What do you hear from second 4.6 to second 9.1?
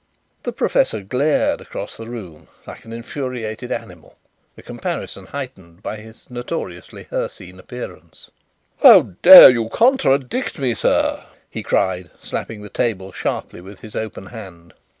comparison heightened by his notoriously hircine appearance. "How